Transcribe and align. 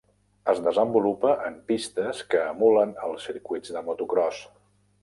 Es 0.53 0.61
desenvolupa 0.67 1.33
en 1.49 1.59
pistes 1.73 2.25
que 2.33 2.43
emulen 2.55 2.99
els 3.11 3.31
circuits 3.31 3.79
de 3.79 3.89
motocròs. 3.93 4.43